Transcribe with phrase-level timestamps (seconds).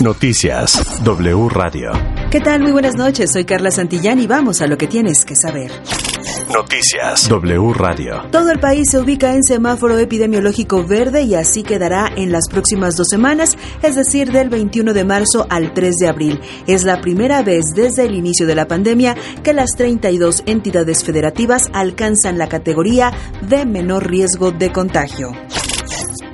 [0.00, 1.90] Noticias W Radio.
[2.30, 2.62] ¿Qué tal?
[2.62, 3.32] Muy buenas noches.
[3.32, 5.72] Soy Carla Santillán y vamos a lo que tienes que saber.
[6.52, 8.22] Noticias W Radio.
[8.30, 12.94] Todo el país se ubica en semáforo epidemiológico verde y así quedará en las próximas
[12.94, 16.40] dos semanas, es decir, del 21 de marzo al 3 de abril.
[16.68, 21.70] Es la primera vez desde el inicio de la pandemia que las 32 entidades federativas
[21.72, 23.12] alcanzan la categoría
[23.42, 25.32] de menor riesgo de contagio.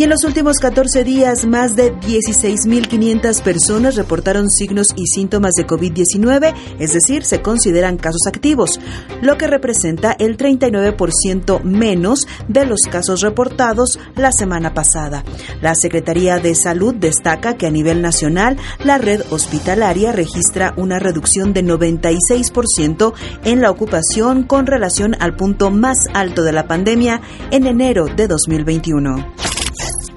[0.00, 5.66] Y en los últimos 14 días, más de 16.500 personas reportaron signos y síntomas de
[5.66, 8.80] COVID-19, es decir, se consideran casos activos,
[9.20, 15.22] lo que representa el 39% menos de los casos reportados la semana pasada.
[15.60, 21.52] La Secretaría de Salud destaca que a nivel nacional la red hospitalaria registra una reducción
[21.52, 23.12] de 96%
[23.44, 28.28] en la ocupación con relación al punto más alto de la pandemia en enero de
[28.28, 29.49] 2021.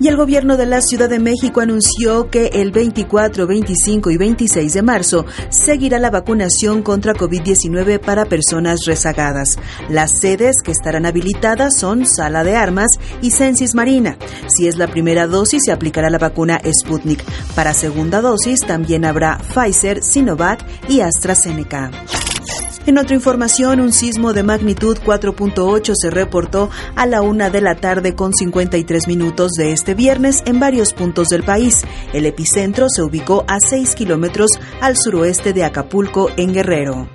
[0.00, 4.72] Y el gobierno de la Ciudad de México anunció que el 24, 25 y 26
[4.72, 9.58] de marzo seguirá la vacunación contra COVID-19 para personas rezagadas.
[9.88, 14.16] Las sedes que estarán habilitadas son Sala de Armas y Censis Marina.
[14.48, 17.22] Si es la primera dosis, se aplicará la vacuna Sputnik.
[17.54, 21.90] Para segunda dosis también habrá Pfizer, Sinovac y AstraZeneca.
[22.84, 27.76] En otra información, un sismo de magnitud 4.8 se reportó a la una de la
[27.76, 31.82] tarde con 53 minutos de este viernes en varios puntos del país.
[32.12, 37.08] El epicentro se ubicó a 6 kilómetros al suroeste de Acapulco, en Guerrero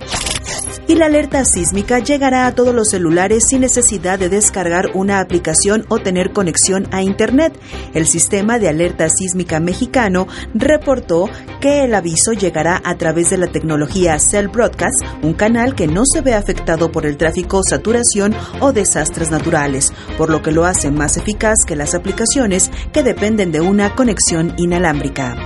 [0.88, 5.84] y la alerta sísmica llegará a todos los celulares sin necesidad de descargar una aplicación
[5.88, 7.56] o tener conexión a Internet.
[7.92, 11.28] El sistema de alerta sísmica mexicano reportó
[11.60, 16.04] que el aviso llegará a través de la tecnología Cell Broadcast, un canal que no
[16.10, 20.90] se ve afectado por el tráfico, saturación o desastres naturales, por lo que lo hace
[20.90, 25.36] más eficaz que las aplicaciones que dependen de una conexión inalámbrica.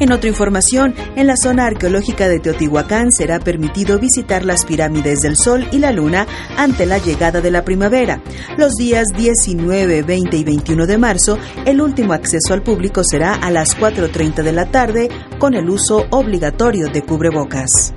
[0.00, 5.36] En otra información, en la zona arqueológica de Teotihuacán será permitido visitar las pirámides del
[5.36, 6.26] Sol y la Luna
[6.56, 8.22] ante la llegada de la primavera.
[8.56, 13.50] Los días 19, 20 y 21 de marzo, el último acceso al público será a
[13.50, 17.92] las 4.30 de la tarde con el uso obligatorio de cubrebocas.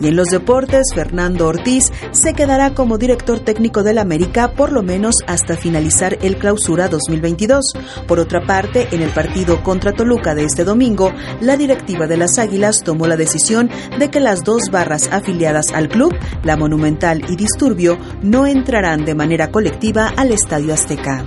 [0.00, 4.82] Y en los deportes, Fernando Ortiz se quedará como director técnico del América por lo
[4.82, 7.72] menos hasta finalizar el clausura 2022.
[8.06, 12.38] Por otra parte, en el partido contra Toluca de este domingo, la directiva de las
[12.38, 16.14] Águilas tomó la decisión de que las dos barras afiliadas al club,
[16.44, 21.24] la Monumental y Disturbio, no entrarán de manera colectiva al Estadio Azteca.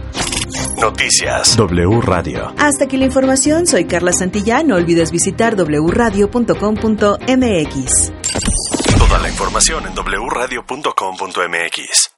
[0.81, 2.53] Noticias W Radio.
[2.57, 4.67] Hasta aquí la información, soy Carla Santillán.
[4.67, 6.31] No olvides visitar wradio.com.mx.
[8.97, 12.10] Toda la información en wradio.com.mx.